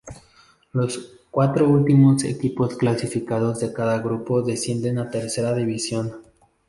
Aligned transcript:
Los 0.73 1.19
cuatro 1.29 1.69
últimos 1.69 2.23
equipos 2.23 2.75
clasificados 2.75 3.59
de 3.59 3.71
cada 3.71 3.99
grupo 3.99 4.41
descienden 4.41 4.97
a 4.97 5.11
Tercera 5.11 5.53
División. 5.53 6.11